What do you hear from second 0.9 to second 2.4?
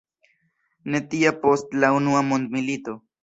Ne tia post la unua